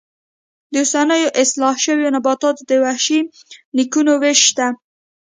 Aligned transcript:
د 0.71 0.73
اوسنیو 0.83 1.33
اصلاح 1.43 1.75
شویو 1.85 2.13
نباتاتو 2.15 2.61
د 2.69 2.71
وحشي 2.83 3.19
نیکونو 3.77 4.13
وېش 4.21 4.39
شته. 4.49 4.67